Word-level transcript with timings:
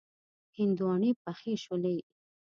هندواڼی 0.57 1.11
پخې 1.25 1.53
شولې. 1.63 1.97